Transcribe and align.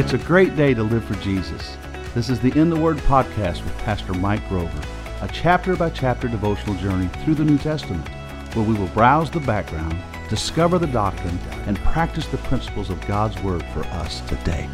It's 0.00 0.14
a 0.14 0.18
great 0.18 0.56
day 0.56 0.72
to 0.72 0.82
live 0.82 1.04
for 1.04 1.14
Jesus. 1.16 1.76
This 2.14 2.30
is 2.30 2.40
the 2.40 2.58
In 2.58 2.70
the 2.70 2.80
Word 2.80 2.96
podcast 2.96 3.62
with 3.62 3.76
Pastor 3.80 4.14
Mike 4.14 4.48
Grover, 4.48 4.80
a 5.20 5.28
chapter 5.28 5.76
by 5.76 5.90
chapter 5.90 6.26
devotional 6.26 6.74
journey 6.76 7.08
through 7.22 7.34
the 7.34 7.44
New 7.44 7.58
Testament, 7.58 8.08
where 8.54 8.64
we 8.64 8.72
will 8.72 8.88
browse 8.88 9.30
the 9.30 9.40
background, 9.40 9.94
discover 10.30 10.78
the 10.78 10.86
doctrine, 10.86 11.38
and 11.66 11.76
practice 11.80 12.26
the 12.28 12.38
principles 12.38 12.88
of 12.88 13.06
God's 13.06 13.38
Word 13.42 13.62
for 13.74 13.80
us 13.88 14.22
today. 14.22 14.70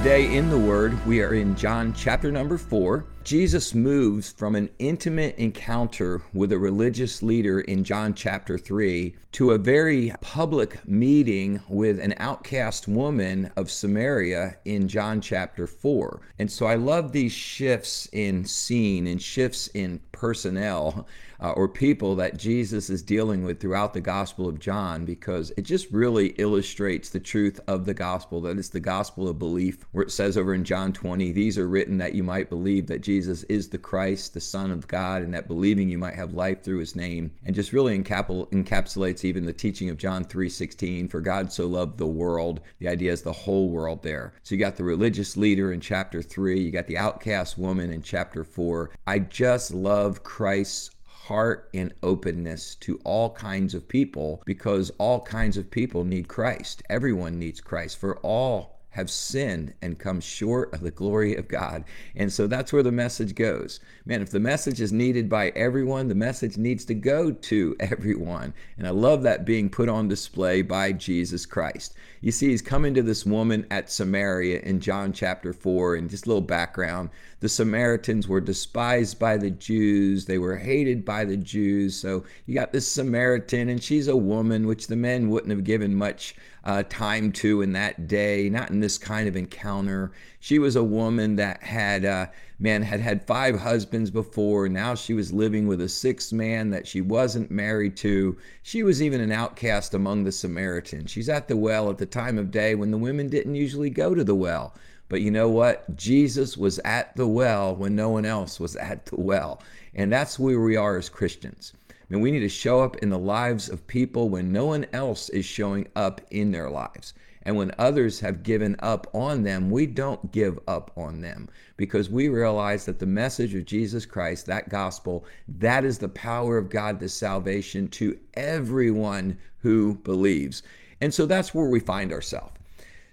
Today 0.00 0.34
in 0.34 0.48
the 0.48 0.56
Word, 0.56 1.06
we 1.06 1.20
are 1.20 1.34
in 1.34 1.54
John 1.54 1.92
chapter 1.92 2.32
number 2.32 2.56
4. 2.56 3.04
Jesus 3.22 3.74
moves 3.74 4.32
from 4.32 4.54
an 4.54 4.70
intimate 4.78 5.36
encounter 5.36 6.22
with 6.32 6.52
a 6.52 6.58
religious 6.58 7.22
leader 7.22 7.60
in 7.60 7.84
John 7.84 8.14
chapter 8.14 8.56
3 8.56 9.14
to 9.32 9.50
a 9.50 9.58
very 9.58 10.14
public 10.22 10.88
meeting 10.88 11.60
with 11.68 12.00
an 12.00 12.14
outcast 12.16 12.88
woman 12.88 13.52
of 13.58 13.70
Samaria 13.70 14.56
in 14.64 14.88
John 14.88 15.20
chapter 15.20 15.66
4. 15.66 16.22
And 16.38 16.50
so 16.50 16.64
I 16.64 16.76
love 16.76 17.12
these 17.12 17.32
shifts 17.32 18.08
in 18.10 18.46
scene 18.46 19.06
and 19.06 19.20
shifts 19.20 19.66
in 19.74 20.00
personnel 20.12 21.06
uh, 21.40 21.52
or 21.52 21.68
people 21.68 22.14
that 22.16 22.36
Jesus 22.36 22.90
is 22.90 23.02
dealing 23.02 23.44
with 23.44 23.60
throughout 23.60 23.94
the 23.94 24.00
Gospel 24.00 24.48
of 24.48 24.58
John 24.58 25.04
because 25.04 25.52
it 25.56 25.62
just 25.62 25.90
really 25.90 26.28
illustrates 26.38 27.10
the 27.10 27.20
truth 27.20 27.58
of 27.66 27.86
the 27.86 27.94
gospel 27.94 28.40
that 28.42 28.58
it's 28.58 28.68
the 28.68 28.80
gospel 28.80 29.28
of 29.28 29.38
belief, 29.38 29.84
where 29.92 30.04
it 30.04 30.10
says 30.10 30.36
over 30.36 30.54
in 30.54 30.64
John 30.64 30.92
20, 30.92 31.32
these 31.32 31.58
are 31.58 31.68
written 31.68 31.98
that 31.98 32.14
you 32.14 32.22
might 32.22 32.50
believe 32.50 32.86
that 32.86 33.00
Jesus 33.00 33.42
is 33.44 33.68
the 33.68 33.78
Christ, 33.78 34.34
the 34.34 34.40
Son 34.40 34.70
of 34.70 34.86
God, 34.86 35.22
and 35.22 35.32
that 35.32 35.48
believing 35.48 35.88
you 35.88 35.98
might 35.98 36.14
have 36.14 36.34
life 36.34 36.62
through 36.62 36.78
his 36.78 36.94
name. 36.96 37.30
And 37.44 37.54
just 37.54 37.72
really 37.72 37.98
encapsulates 37.98 39.24
even 39.24 39.46
the 39.46 39.52
teaching 39.52 39.88
of 39.88 39.96
John 39.98 40.24
3:16, 40.24 41.08
for 41.08 41.20
God 41.20 41.52
so 41.52 41.66
loved 41.66 41.98
the 41.98 42.06
world. 42.06 42.60
The 42.78 42.88
idea 42.88 43.12
is 43.12 43.22
the 43.22 43.32
whole 43.32 43.70
world 43.70 44.02
there. 44.02 44.34
So 44.42 44.54
you 44.54 44.60
got 44.60 44.76
the 44.76 44.84
religious 44.84 45.36
leader 45.36 45.72
in 45.72 45.80
chapter 45.80 46.22
3, 46.22 46.60
you 46.60 46.70
got 46.70 46.86
the 46.86 46.98
outcast 46.98 47.56
woman 47.56 47.92
in 47.92 48.02
chapter 48.02 48.44
4. 48.44 48.90
I 49.06 49.20
just 49.20 49.72
love 49.72 50.22
Christ's 50.22 50.90
heart 51.30 51.70
and 51.72 51.94
openness 52.02 52.74
to 52.74 53.00
all 53.04 53.30
kinds 53.30 53.72
of 53.72 53.86
people 53.86 54.42
because 54.44 54.90
all 54.98 55.20
kinds 55.20 55.56
of 55.56 55.70
people 55.70 56.02
need 56.02 56.26
Christ. 56.26 56.82
Everyone 56.90 57.38
needs 57.38 57.60
Christ. 57.60 57.98
For 57.98 58.16
all 58.16 58.79
have 58.90 59.10
sinned 59.10 59.72
and 59.80 59.98
come 59.98 60.20
short 60.20 60.72
of 60.74 60.80
the 60.80 60.90
glory 60.90 61.36
of 61.36 61.48
God. 61.48 61.84
And 62.16 62.32
so 62.32 62.46
that's 62.46 62.72
where 62.72 62.82
the 62.82 62.92
message 62.92 63.34
goes. 63.34 63.80
Man, 64.04 64.20
if 64.20 64.30
the 64.30 64.40
message 64.40 64.80
is 64.80 64.92
needed 64.92 65.28
by 65.28 65.50
everyone, 65.50 66.08
the 66.08 66.14
message 66.14 66.56
needs 66.56 66.84
to 66.86 66.94
go 66.94 67.30
to 67.30 67.76
everyone. 67.80 68.52
And 68.76 68.86
I 68.86 68.90
love 68.90 69.22
that 69.22 69.44
being 69.44 69.70
put 69.70 69.88
on 69.88 70.08
display 70.08 70.62
by 70.62 70.92
Jesus 70.92 71.46
Christ. 71.46 71.94
You 72.20 72.32
see, 72.32 72.48
he's 72.48 72.62
coming 72.62 72.94
to 72.94 73.02
this 73.02 73.24
woman 73.24 73.66
at 73.70 73.90
Samaria 73.90 74.60
in 74.60 74.80
John 74.80 75.12
chapter 75.12 75.52
4. 75.52 75.94
And 75.94 76.10
just 76.10 76.26
a 76.26 76.28
little 76.28 76.40
background 76.40 77.10
the 77.40 77.48
Samaritans 77.48 78.28
were 78.28 78.40
despised 78.40 79.18
by 79.18 79.38
the 79.38 79.50
Jews, 79.50 80.26
they 80.26 80.36
were 80.36 80.56
hated 80.56 81.06
by 81.06 81.24
the 81.24 81.38
Jews. 81.38 81.96
So 81.96 82.24
you 82.44 82.54
got 82.54 82.72
this 82.72 82.86
Samaritan, 82.86 83.70
and 83.70 83.82
she's 83.82 84.08
a 84.08 84.16
woman, 84.16 84.66
which 84.66 84.86
the 84.86 84.96
men 84.96 85.30
wouldn't 85.30 85.50
have 85.50 85.64
given 85.64 85.94
much 85.94 86.34
uh, 86.64 86.82
time 86.88 87.32
to 87.32 87.62
in 87.62 87.72
that 87.72 88.06
day, 88.06 88.48
not 88.50 88.70
in 88.70 88.80
this 88.80 88.98
kind 88.98 89.28
of 89.28 89.36
encounter. 89.36 90.12
She 90.40 90.58
was 90.58 90.76
a 90.76 90.84
woman 90.84 91.36
that 91.36 91.62
had, 91.62 92.04
uh, 92.04 92.26
man, 92.58 92.82
had 92.82 93.00
had 93.00 93.26
five 93.26 93.58
husbands 93.58 94.10
before. 94.10 94.68
Now 94.68 94.94
she 94.94 95.14
was 95.14 95.32
living 95.32 95.66
with 95.66 95.80
a 95.80 95.88
sixth 95.88 96.32
man 96.32 96.70
that 96.70 96.86
she 96.86 97.00
wasn't 97.00 97.50
married 97.50 97.96
to. 97.98 98.36
She 98.62 98.82
was 98.82 99.02
even 99.02 99.20
an 99.20 99.32
outcast 99.32 99.94
among 99.94 100.24
the 100.24 100.32
Samaritans. 100.32 101.10
She's 101.10 101.28
at 101.28 101.48
the 101.48 101.56
well 101.56 101.90
at 101.90 101.98
the 101.98 102.06
time 102.06 102.38
of 102.38 102.50
day 102.50 102.74
when 102.74 102.90
the 102.90 102.98
women 102.98 103.28
didn't 103.28 103.54
usually 103.54 103.90
go 103.90 104.14
to 104.14 104.24
the 104.24 104.34
well. 104.34 104.74
But 105.08 105.22
you 105.22 105.30
know 105.30 105.48
what? 105.48 105.96
Jesus 105.96 106.56
was 106.56 106.78
at 106.84 107.16
the 107.16 107.26
well 107.26 107.74
when 107.74 107.96
no 107.96 108.10
one 108.10 108.24
else 108.24 108.60
was 108.60 108.76
at 108.76 109.06
the 109.06 109.20
well. 109.20 109.60
And 109.92 110.12
that's 110.12 110.38
where 110.38 110.60
we 110.60 110.76
are 110.76 110.96
as 110.96 111.08
Christians. 111.08 111.72
I 112.10 112.14
mean, 112.14 112.22
we 112.22 112.32
need 112.32 112.40
to 112.40 112.48
show 112.48 112.80
up 112.80 112.96
in 112.96 113.08
the 113.08 113.18
lives 113.18 113.68
of 113.68 113.86
people 113.86 114.28
when 114.28 114.50
no 114.50 114.66
one 114.66 114.86
else 114.92 115.28
is 115.28 115.44
showing 115.44 115.86
up 115.94 116.20
in 116.32 116.50
their 116.50 116.68
lives. 116.68 117.14
And 117.42 117.56
when 117.56 117.72
others 117.78 118.18
have 118.20 118.42
given 118.42 118.76
up 118.80 119.06
on 119.14 119.44
them, 119.44 119.70
we 119.70 119.86
don't 119.86 120.32
give 120.32 120.58
up 120.66 120.90
on 120.96 121.20
them 121.20 121.48
because 121.76 122.10
we 122.10 122.28
realize 122.28 122.84
that 122.84 122.98
the 122.98 123.06
message 123.06 123.54
of 123.54 123.64
Jesus 123.64 124.04
Christ, 124.04 124.46
that 124.46 124.68
gospel, 124.68 125.24
that 125.48 125.84
is 125.84 125.98
the 125.98 126.08
power 126.08 126.58
of 126.58 126.68
God 126.68 127.00
to 127.00 127.08
salvation 127.08 127.88
to 127.88 128.18
everyone 128.34 129.38
who 129.58 129.94
believes. 129.94 130.62
And 131.00 131.14
so 131.14 131.26
that's 131.26 131.54
where 131.54 131.68
we 131.68 131.80
find 131.80 132.12
ourselves. 132.12 132.52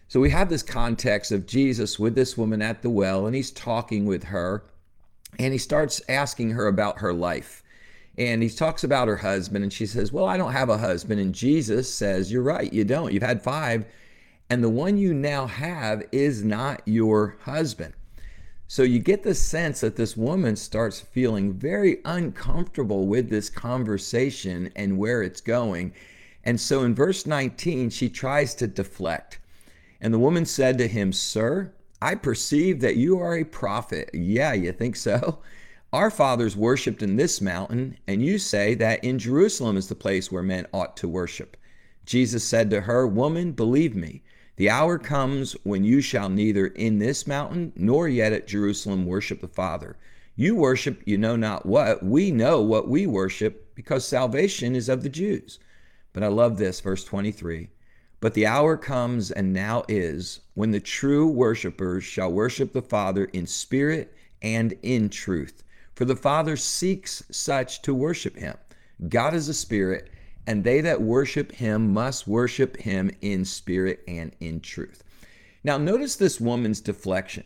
So 0.09 0.19
we 0.19 0.29
have 0.31 0.49
this 0.49 0.63
context 0.63 1.31
of 1.31 1.45
Jesus 1.45 1.99
with 1.99 2.15
this 2.15 2.37
woman 2.37 2.61
at 2.61 2.81
the 2.81 2.89
well, 2.89 3.27
and 3.27 3.35
he's 3.35 3.51
talking 3.51 4.05
with 4.05 4.23
her, 4.23 4.63
and 5.37 5.53
he 5.53 5.59
starts 5.59 6.01
asking 6.09 6.51
her 6.51 6.67
about 6.67 6.99
her 6.99 7.13
life. 7.13 7.63
And 8.17 8.41
he 8.41 8.49
talks 8.49 8.83
about 8.83 9.07
her 9.07 9.17
husband, 9.17 9.63
and 9.63 9.71
she 9.71 9.85
says, 9.85 10.11
Well, 10.11 10.25
I 10.25 10.37
don't 10.37 10.53
have 10.53 10.69
a 10.69 10.77
husband. 10.77 11.19
And 11.19 11.33
Jesus 11.33 11.93
says, 11.93 12.31
You're 12.31 12.41
right, 12.41 12.71
you 12.71 12.83
don't. 12.83 13.13
You've 13.13 13.23
had 13.23 13.43
five, 13.43 13.85
and 14.49 14.63
the 14.63 14.69
one 14.69 14.97
you 14.97 15.13
now 15.13 15.45
have 15.45 16.03
is 16.11 16.43
not 16.43 16.81
your 16.85 17.37
husband. 17.41 17.93
So 18.69 18.83
you 18.83 18.99
get 18.99 19.23
the 19.23 19.35
sense 19.35 19.79
that 19.81 19.95
this 19.95 20.17
woman 20.17 20.55
starts 20.55 20.99
feeling 20.99 21.53
very 21.53 21.99
uncomfortable 22.03 23.07
with 23.07 23.29
this 23.29 23.49
conversation 23.49 24.71
and 24.75 24.97
where 24.97 25.23
it's 25.23 25.39
going. 25.39 25.93
And 26.43 26.59
so 26.59 26.83
in 26.83 26.93
verse 26.93 27.25
19, 27.25 27.89
she 27.91 28.09
tries 28.09 28.55
to 28.55 28.67
deflect. 28.67 29.39
And 30.01 30.13
the 30.13 30.19
woman 30.19 30.45
said 30.45 30.77
to 30.79 30.87
him, 30.87 31.13
Sir, 31.13 31.71
I 32.01 32.15
perceive 32.15 32.81
that 32.81 32.97
you 32.97 33.19
are 33.19 33.35
a 33.35 33.43
prophet. 33.43 34.09
Yeah, 34.13 34.53
you 34.53 34.71
think 34.73 34.95
so? 34.95 35.39
Our 35.93 36.11
fathers 36.11 36.57
worshipped 36.57 37.01
in 37.01 37.15
this 37.15 37.39
mountain, 37.39 37.97
and 38.07 38.21
you 38.21 38.39
say 38.39 38.75
that 38.75 39.01
in 39.05 39.17
Jerusalem 39.17 39.77
is 39.77 39.87
the 39.87 39.95
place 39.95 40.29
where 40.29 40.43
men 40.43 40.67
ought 40.73 40.97
to 40.97 41.07
worship. 41.07 41.55
Jesus 42.05 42.43
said 42.43 42.69
to 42.71 42.81
her, 42.81 43.07
Woman, 43.07 43.53
believe 43.53 43.95
me, 43.95 44.21
the 44.57 44.69
hour 44.69 44.97
comes 44.97 45.53
when 45.63 45.85
you 45.85 46.01
shall 46.01 46.27
neither 46.27 46.67
in 46.67 46.99
this 46.99 47.25
mountain 47.25 47.71
nor 47.77 48.09
yet 48.09 48.33
at 48.33 48.47
Jerusalem 48.47 49.05
worship 49.05 49.39
the 49.39 49.47
Father. 49.47 49.95
You 50.35 50.55
worship 50.55 51.01
you 51.05 51.17
know 51.17 51.37
not 51.37 51.65
what. 51.65 52.03
We 52.03 52.31
know 52.31 52.61
what 52.61 52.89
we 52.89 53.07
worship 53.07 53.73
because 53.73 54.05
salvation 54.05 54.75
is 54.75 54.89
of 54.89 55.03
the 55.03 55.09
Jews. 55.09 55.57
But 56.11 56.21
I 56.21 56.27
love 56.27 56.57
this, 56.57 56.81
verse 56.81 57.05
23. 57.05 57.69
But 58.19 58.33
the 58.33 58.45
hour 58.45 58.75
comes 58.75 59.31
and 59.31 59.53
now 59.53 59.83
is 59.87 60.41
when 60.53 60.71
the 60.71 60.81
true 60.81 61.27
worshipers 61.27 62.03
shall 62.03 62.31
worship 62.31 62.73
the 62.73 62.81
Father 62.81 63.25
in 63.25 63.47
spirit 63.47 64.13
and 64.41 64.73
in 64.81 65.09
truth. 65.09 65.63
For 65.97 66.05
the 66.05 66.15
Father 66.15 66.55
seeks 66.57 67.23
such 67.31 67.81
to 67.81 67.91
worship 67.91 68.37
him. 68.37 68.55
God 69.09 69.33
is 69.33 69.49
a 69.49 69.53
spirit, 69.55 70.11
and 70.45 70.63
they 70.63 70.79
that 70.81 71.01
worship 71.01 71.53
him 71.53 71.91
must 71.91 72.27
worship 72.27 72.77
him 72.77 73.09
in 73.21 73.43
spirit 73.43 74.03
and 74.07 74.31
in 74.39 74.59
truth. 74.59 75.03
Now, 75.63 75.79
notice 75.79 76.15
this 76.15 76.39
woman's 76.39 76.81
deflection. 76.81 77.45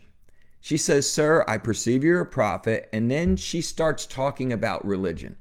She 0.60 0.76
says, 0.76 1.10
Sir, 1.10 1.46
I 1.48 1.56
perceive 1.56 2.04
you're 2.04 2.20
a 2.20 2.26
prophet. 2.26 2.90
And 2.92 3.10
then 3.10 3.36
she 3.36 3.62
starts 3.62 4.04
talking 4.04 4.52
about 4.52 4.84
religion. 4.84 5.36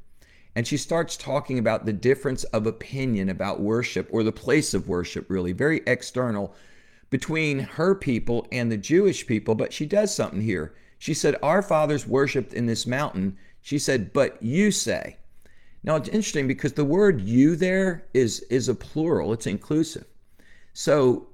And 0.55 0.65
she 0.65 0.77
starts 0.77 1.17
talking 1.17 1.59
about 1.59 1.85
the 1.85 1.91
difference 1.91 2.45
of 2.45 2.65
opinion 2.65 3.27
about 3.27 3.59
worship 3.59 4.07
or 4.09 4.23
the 4.23 4.31
place 4.31 4.73
of 4.73 4.87
worship, 4.87 5.29
really, 5.29 5.51
very 5.51 5.81
external 5.85 6.55
between 7.09 7.59
her 7.59 7.93
people 7.93 8.47
and 8.53 8.71
the 8.71 8.77
Jewish 8.77 9.27
people. 9.27 9.53
But 9.53 9.73
she 9.73 9.85
does 9.85 10.15
something 10.15 10.39
here. 10.39 10.73
She 11.01 11.15
said, 11.15 11.35
Our 11.41 11.63
fathers 11.63 12.05
worshiped 12.05 12.53
in 12.53 12.67
this 12.67 12.85
mountain. 12.85 13.35
She 13.59 13.79
said, 13.79 14.13
But 14.13 14.37
you 14.39 14.69
say. 14.69 15.17
Now 15.81 15.95
it's 15.95 16.09
interesting 16.09 16.47
because 16.47 16.73
the 16.73 16.85
word 16.85 17.21
you 17.21 17.55
there 17.55 18.05
is, 18.13 18.41
is 18.51 18.69
a 18.69 18.75
plural, 18.75 19.33
it's 19.33 19.47
inclusive. 19.47 20.05
So 20.73 21.27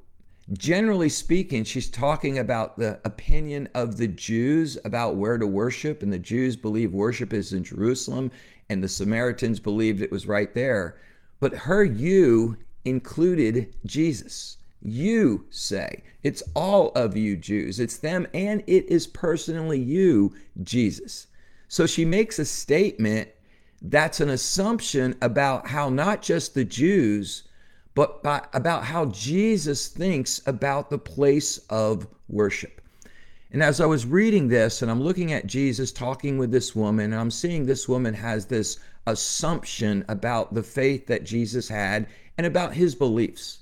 generally 0.53 1.09
speaking, 1.09 1.65
she's 1.65 1.89
talking 1.89 2.39
about 2.39 2.77
the 2.77 3.01
opinion 3.03 3.67
of 3.75 3.97
the 3.97 4.07
Jews 4.07 4.77
about 4.85 5.17
where 5.17 5.37
to 5.37 5.45
worship, 5.45 6.01
and 6.01 6.13
the 6.13 6.17
Jews 6.17 6.55
believe 6.55 6.93
worship 6.93 7.33
is 7.33 7.51
in 7.51 7.65
Jerusalem, 7.65 8.31
and 8.69 8.81
the 8.81 8.87
Samaritans 8.87 9.59
believed 9.59 10.01
it 10.01 10.13
was 10.13 10.27
right 10.27 10.53
there. 10.53 10.95
But 11.41 11.53
her 11.53 11.83
you 11.83 12.55
included 12.85 13.75
Jesus. 13.85 14.59
You 14.89 15.45
say, 15.49 16.01
it's 16.23 16.41
all 16.55 16.93
of 16.95 17.17
you 17.17 17.35
Jews, 17.35 17.81
it's 17.81 17.97
them, 17.97 18.25
and 18.33 18.63
it 18.67 18.85
is 18.85 19.05
personally 19.05 19.81
you, 19.81 20.33
Jesus. 20.63 21.27
So 21.67 21.85
she 21.85 22.05
makes 22.05 22.39
a 22.39 22.45
statement 22.45 23.27
that's 23.81 24.21
an 24.21 24.29
assumption 24.29 25.17
about 25.21 25.67
how 25.67 25.89
not 25.89 26.21
just 26.21 26.53
the 26.53 26.63
Jews, 26.63 27.43
but 27.95 28.23
by, 28.23 28.41
about 28.53 28.85
how 28.85 29.07
Jesus 29.07 29.89
thinks 29.89 30.41
about 30.47 30.89
the 30.89 30.97
place 30.97 31.57
of 31.69 32.07
worship. 32.29 32.79
And 33.51 33.61
as 33.61 33.81
I 33.81 33.85
was 33.85 34.05
reading 34.05 34.47
this 34.47 34.81
and 34.81 34.89
I'm 34.89 35.03
looking 35.03 35.33
at 35.33 35.47
Jesus 35.47 35.91
talking 35.91 36.37
with 36.37 36.49
this 36.49 36.73
woman, 36.77 37.11
and 37.11 37.19
I'm 37.19 37.29
seeing 37.29 37.65
this 37.65 37.89
woman 37.89 38.13
has 38.13 38.45
this 38.45 38.79
assumption 39.05 40.05
about 40.07 40.53
the 40.53 40.63
faith 40.63 41.07
that 41.07 41.25
Jesus 41.25 41.67
had 41.67 42.07
and 42.37 42.47
about 42.47 42.73
his 42.73 42.95
beliefs. 42.95 43.59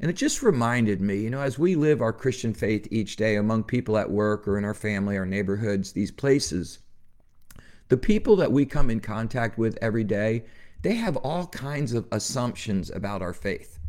And 0.00 0.10
it 0.10 0.14
just 0.14 0.42
reminded 0.42 1.00
me, 1.00 1.16
you 1.16 1.30
know, 1.30 1.40
as 1.40 1.58
we 1.58 1.74
live 1.74 2.00
our 2.00 2.12
Christian 2.12 2.54
faith 2.54 2.86
each 2.90 3.16
day 3.16 3.34
among 3.34 3.64
people 3.64 3.98
at 3.98 4.10
work 4.10 4.46
or 4.46 4.56
in 4.56 4.64
our 4.64 4.74
family, 4.74 5.16
our 5.16 5.26
neighborhoods, 5.26 5.92
these 5.92 6.12
places, 6.12 6.78
the 7.88 7.96
people 7.96 8.36
that 8.36 8.52
we 8.52 8.64
come 8.64 8.90
in 8.90 9.00
contact 9.00 9.58
with 9.58 9.76
every 9.82 10.04
day, 10.04 10.44
they 10.82 10.94
have 10.94 11.16
all 11.16 11.46
kinds 11.46 11.94
of 11.94 12.06
assumptions 12.12 12.90
about 12.90 13.22
our 13.22 13.32
faith. 13.32 13.80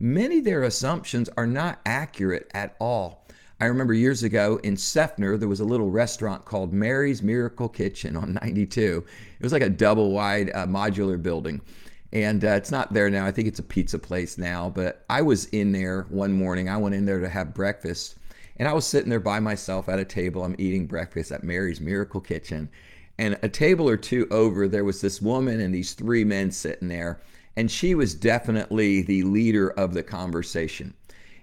Many 0.00 0.38
of 0.38 0.44
their 0.44 0.64
assumptions 0.64 1.28
are 1.36 1.46
not 1.46 1.80
accurate 1.86 2.50
at 2.52 2.74
all. 2.80 3.24
I 3.60 3.66
remember 3.66 3.94
years 3.94 4.24
ago 4.24 4.58
in 4.64 4.74
Seffner, 4.74 5.38
there 5.38 5.48
was 5.48 5.60
a 5.60 5.64
little 5.64 5.88
restaurant 5.88 6.44
called 6.44 6.72
Mary's 6.72 7.22
Miracle 7.22 7.68
Kitchen 7.68 8.16
on 8.16 8.34
92. 8.42 9.04
It 9.38 9.42
was 9.42 9.52
like 9.52 9.62
a 9.62 9.70
double 9.70 10.10
wide 10.10 10.50
uh, 10.52 10.66
modular 10.66 11.22
building 11.22 11.60
and 12.14 12.44
uh, 12.44 12.50
it's 12.50 12.70
not 12.70 12.92
there 12.92 13.10
now. 13.10 13.26
I 13.26 13.32
think 13.32 13.48
it's 13.48 13.58
a 13.58 13.64
pizza 13.64 13.98
place 13.98 14.38
now. 14.38 14.70
But 14.70 15.04
I 15.10 15.20
was 15.22 15.46
in 15.46 15.72
there 15.72 16.06
one 16.08 16.32
morning. 16.32 16.68
I 16.68 16.76
went 16.76 16.94
in 16.94 17.04
there 17.04 17.20
to 17.20 17.28
have 17.28 17.52
breakfast, 17.52 18.16
and 18.56 18.68
I 18.68 18.72
was 18.72 18.86
sitting 18.86 19.10
there 19.10 19.20
by 19.20 19.40
myself 19.40 19.88
at 19.88 19.98
a 19.98 20.04
table. 20.04 20.44
I'm 20.44 20.54
eating 20.56 20.86
breakfast 20.86 21.32
at 21.32 21.42
Mary's 21.42 21.80
Miracle 21.80 22.20
Kitchen, 22.20 22.70
and 23.18 23.38
a 23.42 23.48
table 23.48 23.88
or 23.88 23.96
two 23.96 24.26
over, 24.30 24.66
there 24.68 24.84
was 24.84 25.00
this 25.00 25.20
woman 25.20 25.60
and 25.60 25.74
these 25.74 25.94
three 25.94 26.24
men 26.24 26.50
sitting 26.50 26.88
there, 26.88 27.20
and 27.56 27.70
she 27.70 27.94
was 27.94 28.14
definitely 28.14 29.02
the 29.02 29.22
leader 29.24 29.70
of 29.70 29.94
the 29.94 30.02
conversation. 30.02 30.94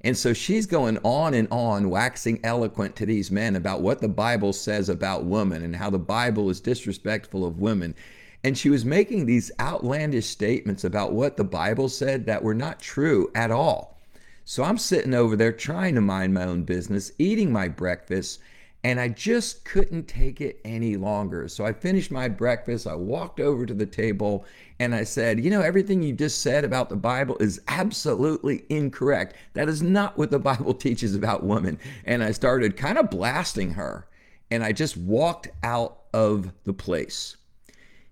And 0.03 0.17
so 0.17 0.33
she's 0.33 0.65
going 0.65 0.97
on 1.03 1.33
and 1.33 1.47
on, 1.51 1.89
waxing 1.89 2.39
eloquent 2.43 2.95
to 2.95 3.05
these 3.05 3.29
men 3.29 3.55
about 3.55 3.81
what 3.81 4.01
the 4.01 4.07
Bible 4.07 4.51
says 4.51 4.89
about 4.89 5.25
women 5.25 5.63
and 5.63 5.75
how 5.75 5.89
the 5.89 5.99
Bible 5.99 6.49
is 6.49 6.59
disrespectful 6.59 7.45
of 7.45 7.59
women. 7.59 7.93
And 8.43 8.57
she 8.57 8.69
was 8.69 8.83
making 8.83 9.25
these 9.25 9.51
outlandish 9.59 10.25
statements 10.27 10.83
about 10.83 11.13
what 11.13 11.37
the 11.37 11.43
Bible 11.43 11.89
said 11.89 12.25
that 12.25 12.43
were 12.43 12.55
not 12.55 12.79
true 12.79 13.29
at 13.35 13.51
all. 13.51 13.99
So 14.43 14.63
I'm 14.63 14.79
sitting 14.79 15.13
over 15.13 15.35
there 15.35 15.51
trying 15.51 15.95
to 15.95 16.01
mind 16.01 16.33
my 16.33 16.43
own 16.43 16.63
business, 16.63 17.11
eating 17.19 17.51
my 17.51 17.67
breakfast, 17.67 18.39
and 18.83 18.99
I 18.99 19.09
just 19.09 19.63
couldn't 19.63 20.07
take 20.07 20.41
it 20.41 20.59
any 20.65 20.97
longer. 20.97 21.47
So 21.47 21.65
I 21.65 21.71
finished 21.71 22.09
my 22.09 22.27
breakfast, 22.27 22.87
I 22.87 22.95
walked 22.95 23.39
over 23.39 23.65
to 23.65 23.73
the 23.75 23.85
table, 23.85 24.45
and 24.79 24.95
I 24.95 25.03
said, 25.03 25.39
You 25.39 25.51
know, 25.51 25.61
everything 25.61 26.01
you 26.01 26.13
just 26.13 26.41
said 26.41 26.65
about 26.65 26.89
the 26.89 26.95
Bible 26.95 27.37
is 27.39 27.61
absolutely 27.67 28.63
incorrect. 28.69 29.35
That 29.53 29.69
is 29.69 29.83
not 29.83 30.17
what 30.17 30.31
the 30.31 30.39
Bible 30.51 30.73
teaches 30.73 31.13
about 31.15 31.43
women. 31.43 31.77
And 32.05 32.23
I 32.23 32.31
started 32.31 32.75
kind 32.75 32.97
of 32.97 33.11
blasting 33.11 33.71
her, 33.71 34.07
and 34.49 34.63
I 34.63 34.71
just 34.71 34.97
walked 34.97 35.49
out 35.61 35.99
of 36.11 36.51
the 36.63 36.73
place. 36.73 37.37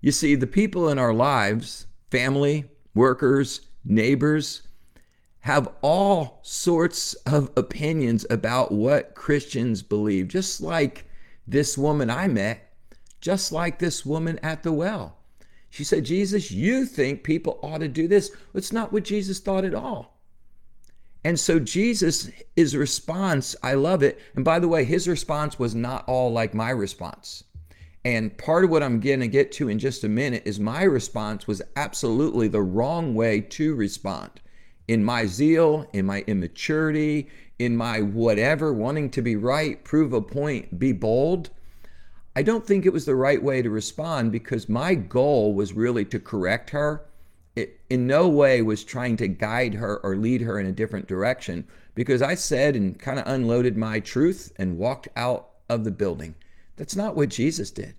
You 0.00 0.12
see, 0.12 0.34
the 0.34 0.46
people 0.46 0.88
in 0.88 0.98
our 0.98 1.12
lives, 1.12 1.86
family, 2.10 2.64
workers, 2.94 3.60
neighbors, 3.84 4.62
have 5.40 5.68
all 5.80 6.40
sorts 6.42 7.14
of 7.26 7.50
opinions 7.56 8.26
about 8.30 8.72
what 8.72 9.14
Christians 9.14 9.82
believe, 9.82 10.28
just 10.28 10.60
like 10.60 11.06
this 11.46 11.78
woman 11.78 12.10
I 12.10 12.28
met, 12.28 12.72
just 13.20 13.52
like 13.52 13.78
this 13.78 14.04
woman 14.04 14.38
at 14.42 14.62
the 14.62 14.72
well. 14.72 15.16
She 15.70 15.84
said, 15.84 16.04
Jesus, 16.04 16.50
you 16.50 16.84
think 16.84 17.22
people 17.22 17.58
ought 17.62 17.78
to 17.78 17.88
do 17.88 18.08
this. 18.08 18.30
It's 18.54 18.72
not 18.72 18.92
what 18.92 19.04
Jesus 19.04 19.38
thought 19.38 19.64
at 19.64 19.74
all. 19.74 20.18
And 21.22 21.38
so 21.38 21.58
Jesus, 21.58 22.30
response, 22.56 23.54
I 23.62 23.74
love 23.74 24.02
it. 24.02 24.18
And 24.34 24.44
by 24.44 24.58
the 24.58 24.68
way, 24.68 24.84
his 24.84 25.06
response 25.06 25.58
was 25.58 25.74
not 25.74 26.08
all 26.08 26.32
like 26.32 26.54
my 26.54 26.70
response. 26.70 27.44
And 28.04 28.36
part 28.38 28.64
of 28.64 28.70
what 28.70 28.82
I'm 28.82 29.00
going 29.00 29.20
to 29.20 29.28
get 29.28 29.52
to 29.52 29.68
in 29.68 29.78
just 29.78 30.04
a 30.04 30.08
minute 30.08 30.42
is 30.46 30.58
my 30.58 30.84
response 30.84 31.46
was 31.46 31.60
absolutely 31.76 32.48
the 32.48 32.62
wrong 32.62 33.14
way 33.14 33.40
to 33.42 33.74
respond. 33.74 34.40
In 34.88 35.04
my 35.04 35.26
zeal, 35.26 35.86
in 35.92 36.06
my 36.06 36.24
immaturity, 36.26 37.28
in 37.58 37.76
my 37.76 38.00
whatever, 38.00 38.72
wanting 38.72 39.10
to 39.10 39.22
be 39.22 39.36
right, 39.36 39.84
prove 39.84 40.14
a 40.14 40.22
point, 40.22 40.78
be 40.78 40.92
bold, 40.92 41.50
I 42.34 42.42
don't 42.42 42.66
think 42.66 42.86
it 42.86 42.92
was 42.92 43.04
the 43.04 43.14
right 43.16 43.42
way 43.42 43.60
to 43.60 43.68
respond 43.68 44.32
because 44.32 44.68
my 44.68 44.94
goal 44.94 45.52
was 45.52 45.72
really 45.72 46.04
to 46.06 46.18
correct 46.18 46.70
her. 46.70 47.04
It 47.56 47.80
in 47.90 48.06
no 48.06 48.28
way 48.28 48.62
was 48.62 48.84
trying 48.84 49.16
to 49.18 49.28
guide 49.28 49.74
her 49.74 49.98
or 49.98 50.16
lead 50.16 50.40
her 50.42 50.58
in 50.58 50.66
a 50.66 50.72
different 50.72 51.08
direction 51.08 51.66
because 51.94 52.22
I 52.22 52.36
said 52.36 52.76
and 52.76 52.98
kind 52.98 53.18
of 53.18 53.26
unloaded 53.26 53.76
my 53.76 54.00
truth 54.00 54.52
and 54.56 54.78
walked 54.78 55.08
out 55.16 55.50
of 55.68 55.84
the 55.84 55.90
building. 55.90 56.36
That's 56.80 56.96
not 56.96 57.14
what 57.14 57.28
Jesus 57.28 57.70
did. 57.70 57.94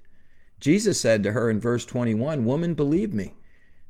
Jesus 0.60 1.00
said 1.00 1.22
to 1.22 1.34
her 1.34 1.52
in 1.52 1.60
verse 1.60 1.86
21 1.86 2.46
Woman, 2.46 2.74
believe 2.74 3.14
me. 3.14 3.36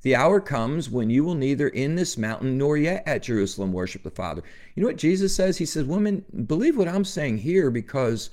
The 0.01 0.17
hour 0.17 0.41
comes 0.41 0.89
when 0.89 1.09
you 1.09 1.23
will 1.23 1.33
neither 1.33 1.69
in 1.69 1.95
this 1.95 2.17
mountain 2.17 2.57
nor 2.57 2.75
yet 2.75 3.03
at 3.05 3.23
Jerusalem 3.23 3.71
worship 3.71 4.03
the 4.03 4.11
Father. 4.11 4.43
You 4.75 4.83
know 4.83 4.87
what 4.87 4.97
Jesus 4.97 5.33
says? 5.33 5.57
He 5.57 5.65
says, 5.65 5.85
Woman, 5.85 6.25
believe 6.45 6.75
what 6.75 6.89
I'm 6.89 7.05
saying 7.05 7.37
here 7.37 7.71
because 7.71 8.31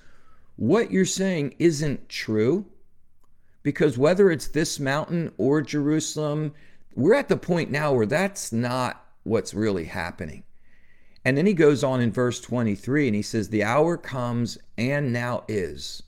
what 0.56 0.90
you're 0.90 1.04
saying 1.04 1.54
isn't 1.60 2.08
true. 2.08 2.66
Because 3.62 3.96
whether 3.96 4.28
it's 4.28 4.48
this 4.48 4.80
mountain 4.80 5.30
or 5.38 5.62
Jerusalem, 5.62 6.54
we're 6.96 7.14
at 7.14 7.28
the 7.28 7.36
point 7.36 7.70
now 7.70 7.92
where 7.92 8.04
that's 8.04 8.50
not 8.50 9.06
what's 9.22 9.54
really 9.54 9.84
happening. 9.84 10.42
And 11.24 11.38
then 11.38 11.46
he 11.46 11.54
goes 11.54 11.84
on 11.84 12.00
in 12.00 12.10
verse 12.10 12.40
23 12.40 13.06
and 13.06 13.14
he 13.14 13.22
says, 13.22 13.48
The 13.48 13.62
hour 13.62 13.96
comes 13.96 14.58
and 14.76 15.12
now 15.12 15.44
is 15.46 16.02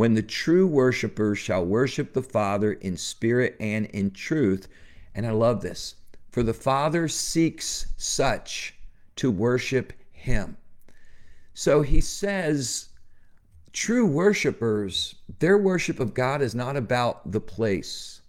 when 0.00 0.14
the 0.14 0.22
true 0.22 0.66
worshipers 0.66 1.38
shall 1.38 1.62
worship 1.62 2.14
the 2.14 2.22
Father 2.22 2.72
in 2.72 2.96
spirit 2.96 3.54
and 3.60 3.84
in 3.84 4.10
truth. 4.10 4.66
And 5.14 5.26
I 5.26 5.30
love 5.32 5.60
this. 5.60 5.96
For 6.30 6.42
the 6.42 6.54
Father 6.54 7.06
seeks 7.06 7.84
such 7.98 8.76
to 9.16 9.30
worship 9.30 9.92
him. 10.10 10.56
So 11.52 11.82
he 11.82 12.00
says, 12.00 12.88
true 13.74 14.06
worshipers, 14.06 15.16
their 15.38 15.58
worship 15.58 16.00
of 16.00 16.14
God 16.14 16.40
is 16.40 16.54
not 16.54 16.78
about 16.78 17.30
the 17.30 17.40
place. 17.42 18.22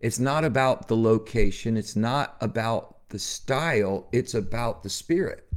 It's 0.00 0.18
not 0.18 0.44
about 0.44 0.86
the 0.86 0.98
location. 0.98 1.78
It's 1.78 1.96
not 1.96 2.36
about 2.42 3.08
the 3.08 3.18
style. 3.18 4.06
It's 4.12 4.34
about 4.34 4.82
the 4.82 4.90
spirit. 4.90 5.50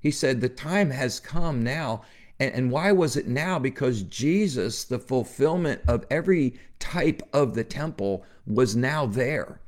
He 0.00 0.10
said, 0.10 0.40
The 0.40 0.48
time 0.48 0.90
has 0.90 1.20
come 1.20 1.62
now. 1.62 2.02
And, 2.40 2.54
and 2.54 2.70
why 2.70 2.92
was 2.92 3.16
it 3.16 3.26
now? 3.26 3.58
Because 3.58 4.02
Jesus, 4.02 4.84
the 4.84 4.98
fulfillment 4.98 5.80
of 5.86 6.04
every 6.10 6.54
type 6.78 7.22
of 7.32 7.54
the 7.54 7.64
temple, 7.64 8.24
was 8.46 8.76
now 8.76 9.06
there. 9.06 9.60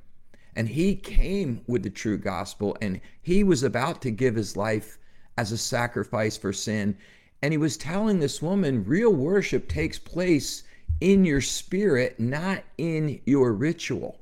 And 0.55 0.69
he 0.69 0.95
came 0.95 1.61
with 1.67 1.83
the 1.83 1.91
true 1.91 2.17
gospel 2.17 2.77
and 2.81 3.01
he 3.23 3.45
was 3.45 3.63
about 3.63 4.01
to 4.03 4.11
give 4.11 4.35
his 4.35 4.57
life 4.57 4.99
as 5.37 5.53
a 5.53 5.59
sacrifice 5.59 6.37
for 6.37 6.53
sin. 6.53 6.97
And 7.43 7.53
he 7.53 7.59
was 7.59 7.77
telling 7.77 8.19
this 8.19 8.41
woman 8.41 8.85
real 8.85 9.13
worship 9.13 9.69
takes 9.69 9.99
place 9.99 10.63
in 11.01 11.25
your 11.27 11.43
spirit, 11.43 12.19
not 12.19 12.65
in 12.79 13.21
your 13.27 13.53
ritual. 13.53 14.19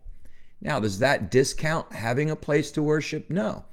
Now, 0.60 0.80
does 0.80 0.98
that 0.98 1.30
discount 1.30 1.92
having 1.92 2.30
a 2.30 2.36
place 2.36 2.72
to 2.72 2.82
worship? 2.82 3.30
No. 3.30 3.64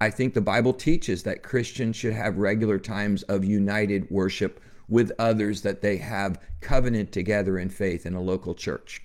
I 0.00 0.10
think 0.10 0.34
the 0.34 0.40
Bible 0.40 0.74
teaches 0.74 1.24
that 1.24 1.42
Christians 1.42 1.96
should 1.96 2.12
have 2.12 2.38
regular 2.38 2.78
times 2.78 3.24
of 3.24 3.44
united 3.44 4.08
worship 4.10 4.60
with 4.88 5.10
others 5.18 5.62
that 5.62 5.80
they 5.82 5.96
have 5.96 6.40
covenant 6.60 7.10
together 7.10 7.58
in 7.58 7.68
faith 7.68 8.06
in 8.06 8.14
a 8.14 8.20
local 8.20 8.54
church. 8.54 9.02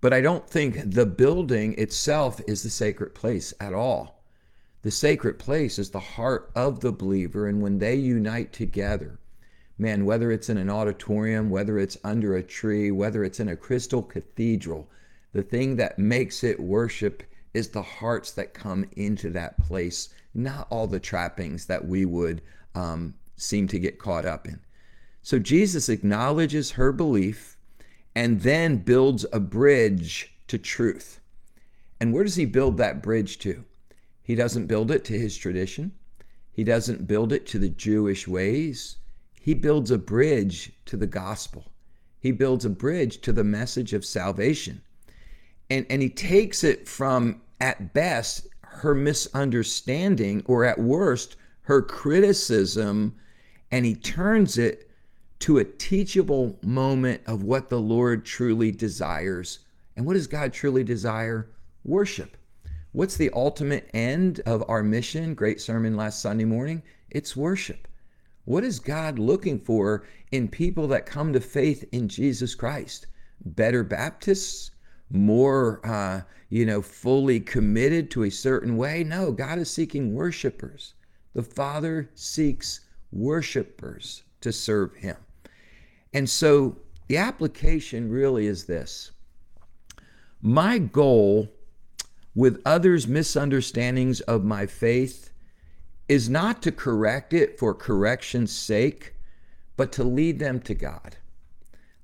But 0.00 0.12
I 0.12 0.20
don't 0.20 0.48
think 0.48 0.92
the 0.92 1.06
building 1.06 1.74
itself 1.78 2.40
is 2.48 2.62
the 2.62 2.70
sacred 2.70 3.14
place 3.14 3.54
at 3.60 3.72
all. 3.72 4.24
The 4.82 4.90
sacred 4.90 5.38
place 5.38 5.78
is 5.78 5.90
the 5.90 6.00
heart 6.00 6.50
of 6.54 6.80
the 6.80 6.92
believer, 6.92 7.46
and 7.46 7.62
when 7.62 7.78
they 7.78 7.94
unite 7.94 8.52
together, 8.52 9.18
man, 9.78 10.04
whether 10.04 10.30
it's 10.30 10.50
in 10.50 10.58
an 10.58 10.68
auditorium, 10.68 11.48
whether 11.48 11.78
it's 11.78 11.96
under 12.04 12.36
a 12.36 12.42
tree, 12.42 12.90
whether 12.90 13.24
it's 13.24 13.40
in 13.40 13.48
a 13.48 13.56
crystal 13.56 14.02
cathedral, 14.02 14.90
the 15.32 15.42
thing 15.42 15.76
that 15.76 15.98
makes 15.98 16.44
it 16.44 16.60
worship 16.60 17.22
is 17.54 17.68
the 17.68 17.82
hearts 17.82 18.32
that 18.32 18.52
come 18.52 18.84
into 18.96 19.30
that 19.30 19.56
place 19.62 20.10
not 20.34 20.66
all 20.70 20.86
the 20.86 21.00
trappings 21.00 21.66
that 21.66 21.86
we 21.86 22.04
would 22.04 22.42
um, 22.74 23.14
seem 23.36 23.68
to 23.68 23.78
get 23.78 23.98
caught 23.98 24.26
up 24.26 24.46
in. 24.46 24.60
So 25.22 25.38
Jesus 25.38 25.88
acknowledges 25.88 26.72
her 26.72 26.92
belief 26.92 27.56
and 28.14 28.40
then 28.42 28.76
builds 28.76 29.24
a 29.32 29.40
bridge 29.40 30.34
to 30.48 30.58
truth. 30.58 31.20
And 32.00 32.12
where 32.12 32.24
does 32.24 32.36
he 32.36 32.44
build 32.44 32.76
that 32.76 33.02
bridge 33.02 33.38
to? 33.40 33.64
He 34.22 34.34
doesn't 34.34 34.66
build 34.66 34.90
it 34.90 35.04
to 35.06 35.18
his 35.18 35.36
tradition. 35.36 35.92
He 36.52 36.64
doesn't 36.64 37.06
build 37.06 37.32
it 37.32 37.46
to 37.48 37.58
the 37.58 37.68
Jewish 37.68 38.28
ways. 38.28 38.96
He 39.40 39.54
builds 39.54 39.90
a 39.90 39.98
bridge 39.98 40.72
to 40.86 40.96
the 40.96 41.06
gospel. 41.06 41.72
He 42.18 42.32
builds 42.32 42.64
a 42.64 42.70
bridge 42.70 43.20
to 43.22 43.32
the 43.32 43.44
message 43.44 43.92
of 43.92 44.04
salvation. 44.04 44.80
And, 45.68 45.86
and 45.90 46.00
he 46.00 46.08
takes 46.08 46.64
it 46.64 46.88
from, 46.88 47.42
at 47.60 47.92
best, 47.92 48.48
her 48.76 48.94
misunderstanding, 48.94 50.42
or 50.46 50.64
at 50.64 50.78
worst, 50.78 51.36
her 51.62 51.82
criticism, 51.82 53.14
and 53.70 53.84
he 53.86 53.94
turns 53.94 54.58
it 54.58 54.90
to 55.40 55.58
a 55.58 55.64
teachable 55.64 56.58
moment 56.62 57.20
of 57.26 57.42
what 57.42 57.68
the 57.68 57.80
Lord 57.80 58.24
truly 58.24 58.70
desires. 58.70 59.60
And 59.96 60.06
what 60.06 60.14
does 60.14 60.26
God 60.26 60.52
truly 60.52 60.84
desire? 60.84 61.50
Worship. 61.84 62.36
What's 62.92 63.16
the 63.16 63.30
ultimate 63.32 63.90
end 63.92 64.40
of 64.46 64.64
our 64.68 64.82
mission? 64.82 65.34
Great 65.34 65.60
sermon 65.60 65.96
last 65.96 66.20
Sunday 66.22 66.44
morning. 66.44 66.82
It's 67.10 67.36
worship. 67.36 67.88
What 68.44 68.64
is 68.64 68.78
God 68.78 69.18
looking 69.18 69.58
for 69.58 70.06
in 70.30 70.48
people 70.48 70.86
that 70.88 71.06
come 71.06 71.32
to 71.32 71.40
faith 71.40 71.84
in 71.92 72.08
Jesus 72.08 72.54
Christ? 72.54 73.06
Better 73.44 73.82
Baptists? 73.82 74.70
More, 75.10 75.80
uh, 75.84 76.22
you 76.48 76.66
know, 76.66 76.82
fully 76.82 77.40
committed 77.40 78.10
to 78.12 78.24
a 78.24 78.30
certain 78.30 78.76
way? 78.76 79.04
No, 79.04 79.32
God 79.32 79.58
is 79.58 79.70
seeking 79.70 80.14
worshipers. 80.14 80.94
The 81.34 81.42
Father 81.42 82.10
seeks 82.14 82.80
worshipers 83.12 84.22
to 84.40 84.52
serve 84.52 84.94
Him. 84.96 85.16
And 86.12 86.28
so 86.28 86.76
the 87.08 87.16
application 87.16 88.10
really 88.10 88.46
is 88.46 88.64
this 88.64 89.10
my 90.40 90.78
goal 90.78 91.48
with 92.34 92.60
others' 92.66 93.06
misunderstandings 93.06 94.20
of 94.22 94.44
my 94.44 94.66
faith 94.66 95.30
is 96.08 96.28
not 96.28 96.62
to 96.62 96.72
correct 96.72 97.32
it 97.32 97.58
for 97.58 97.72
correction's 97.72 98.52
sake, 98.52 99.14
but 99.76 99.92
to 99.92 100.04
lead 100.04 100.38
them 100.38 100.60
to 100.60 100.74
God. 100.74 101.16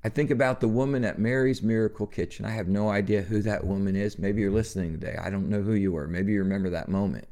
I 0.03 0.09
think 0.09 0.31
about 0.31 0.61
the 0.61 0.69
woman 0.69 1.05
at 1.05 1.19
Mary's 1.19 1.63
Miracle 1.63 2.07
Kitchen. 2.07 2.47
I 2.47 2.53
have 2.53 2.69
no 2.69 2.89
idea 2.89 3.21
who 3.21 3.43
that 3.43 3.67
woman 3.67 3.97
is. 3.97 4.19
Maybe 4.19 4.41
you're 4.41 4.51
listening 4.51 4.93
today. 4.93 5.17
I 5.21 5.29
don't 5.29 5.51
know 5.51 5.61
who 5.61 5.75
you 5.75 5.93
were. 5.93 6.09
Maybe 6.09 6.33
you 6.33 6.39
remember 6.39 6.71
that 6.71 6.89
moment. 6.89 7.29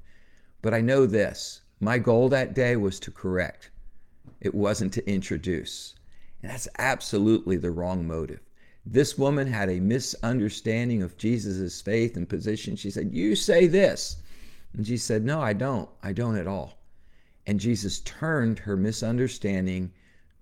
But 0.60 0.74
I 0.74 0.82
know 0.82 1.06
this 1.06 1.62
my 1.80 1.98
goal 1.98 2.28
that 2.28 2.54
day 2.54 2.76
was 2.76 3.00
to 3.00 3.10
correct, 3.10 3.70
it 4.40 4.54
wasn't 4.54 4.92
to 4.94 5.10
introduce. 5.10 5.94
And 6.42 6.50
that's 6.50 6.68
absolutely 6.78 7.56
the 7.56 7.70
wrong 7.70 8.06
motive. 8.06 8.40
This 8.84 9.16
woman 9.16 9.46
had 9.46 9.70
a 9.70 9.80
misunderstanding 9.80 11.02
of 11.02 11.16
Jesus' 11.16 11.80
faith 11.80 12.16
and 12.16 12.28
position. 12.28 12.76
She 12.76 12.90
said, 12.90 13.14
You 13.14 13.34
say 13.34 13.66
this. 13.66 14.16
And 14.74 14.86
she 14.86 14.98
said, 14.98 15.24
No, 15.24 15.40
I 15.40 15.54
don't. 15.54 15.88
I 16.02 16.12
don't 16.12 16.36
at 16.36 16.46
all. 16.46 16.78
And 17.46 17.58
Jesus 17.58 18.00
turned 18.00 18.58
her 18.58 18.76
misunderstanding 18.76 19.92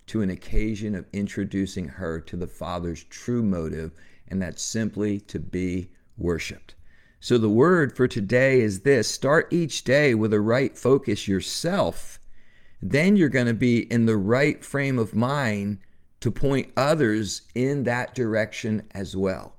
to 0.07 0.23
an 0.23 0.31
occasion 0.31 0.95
of 0.95 1.07
introducing 1.13 1.89
her 1.89 2.21
to 2.21 2.37
the 2.37 2.47
Father's 2.47 3.05
true 3.05 3.43
motive, 3.43 3.93
and 4.29 4.41
that's 4.41 4.63
simply 4.63 5.21
to 5.21 5.39
be 5.39 5.91
worshiped. 6.17 6.75
So 7.21 7.39
the 7.39 7.49
word 7.49 7.97
for 7.97 8.07
today 8.07 8.61
is 8.61 8.81
this 8.81 9.09
start 9.09 9.53
each 9.53 9.85
day 9.85 10.15
with 10.15 10.33
a 10.33 10.41
right 10.41 10.77
focus 10.77 11.27
yourself. 11.27 12.21
Then 12.81 13.17
you're 13.17 13.29
going 13.29 13.47
to 13.47 13.55
be 13.55 13.91
in 13.91 14.07
the 14.07 14.17
right 14.17 14.65
frame 14.65 14.99
of 14.99 15.15
mind 15.15 15.79
to 16.21 16.31
point 16.31 16.73
others 16.77 17.43
in 17.55 17.85
that 17.85 18.15
direction 18.15 18.83
as 18.93 19.17
well. 19.17 19.55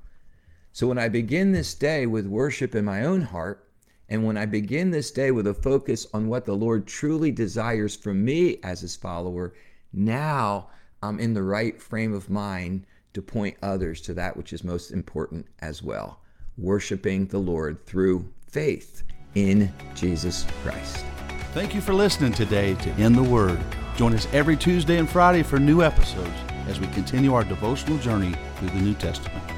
So 0.72 0.88
when 0.88 0.98
I 0.98 1.10
begin 1.10 1.51
this 1.51 1.74
day 1.74 2.06
with 2.06 2.27
worship 2.27 2.75
in 2.75 2.86
my 2.86 3.04
own 3.04 3.22
heart, 3.22 3.68
and 4.10 4.25
when 4.25 4.38
I 4.38 4.46
begin 4.46 4.92
this 4.92 5.12
day 5.12 5.32
with 5.32 5.48
a 5.48 5.54
focus 5.54 6.08
on 6.13 6.27
what 6.27 6.46
the 6.46 6.56
Lord 6.56 6.88
truly 6.88 7.32
desires 7.32 7.96
from 7.96 8.24
me 8.24 8.60
as 8.63 8.82
his 8.82 8.96
follower, 8.96 9.54
now 9.94 10.70
I'm 11.01 11.20
in 11.20 11.34
the 11.34 11.44
right 11.44 11.82
frame 11.82 12.13
of 12.13 12.29
mind 12.29 12.86
to 13.13 13.22
point 13.22 13.58
others 13.62 14.01
to 14.01 14.13
that 14.15 14.38
which 14.38 14.53
is 14.53 14.63
most 14.63 14.91
important 14.91 15.48
as 15.60 15.82
well 15.82 16.20
worshiping 16.58 17.27
the 17.27 17.38
Lord 17.38 17.86
through 17.86 18.27
faith 18.48 19.03
in 19.36 19.72
Jesus 19.96 20.46
Christ. 20.63 21.06
Thank 21.53 21.75
you 21.75 21.82
for 21.82 21.94
listening 21.94 22.34
today 22.34 22.74
to 22.75 22.89
In 23.01 23.13
the 23.13 23.24
Word. 23.24 23.60
Join 23.96 24.13
us 24.13 24.27
every 24.34 24.58
Tuesday 24.58 24.98
and 24.98 25.10
Friday 25.10 25.44
for 25.44 25.60
new 25.60 25.82
episodes 25.82 26.34
as 26.67 26.79
we 26.79 26.88
continue 26.88 27.34
our 27.34 27.44
devotional 27.44 27.98
journey 28.00 28.34
through 28.58 28.70
the 28.70 28.82
New 28.82 28.94
Testament. 28.96 29.57